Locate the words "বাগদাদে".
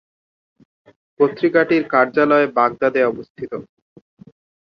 2.57-3.01